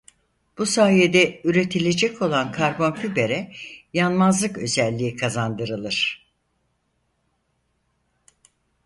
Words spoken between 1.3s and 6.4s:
üretilecek olan Karbon Fiber'e yanmazlık özelliği kazandırılır.